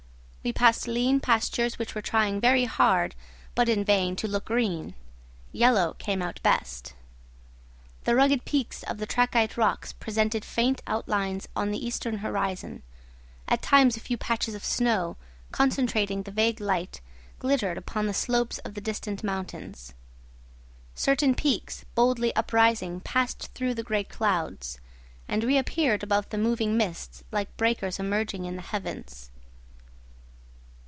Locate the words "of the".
8.81-9.05, 18.65-18.81